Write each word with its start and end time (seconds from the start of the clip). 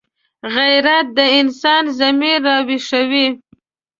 غیرت 0.55 1.07
د 1.17 1.19
انسان 1.39 1.83
ضمیر 1.99 2.37
راویښوي 2.45 3.27